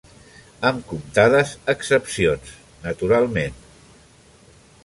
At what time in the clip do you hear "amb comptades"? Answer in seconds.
0.69-1.51